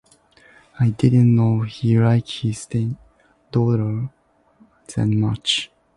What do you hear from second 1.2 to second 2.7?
know he liked his